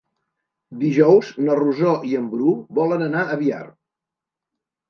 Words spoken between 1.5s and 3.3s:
Rosó i en Bru volen anar